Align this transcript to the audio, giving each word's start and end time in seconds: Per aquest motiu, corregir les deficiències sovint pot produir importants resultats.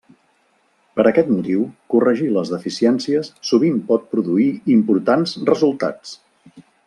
Per 0.99 1.03
aquest 1.09 1.27
motiu, 1.33 1.65
corregir 1.95 2.29
les 2.37 2.53
deficiències 2.55 3.29
sovint 3.51 3.77
pot 3.91 4.09
produir 4.15 4.49
importants 4.77 5.37
resultats. 5.53 6.17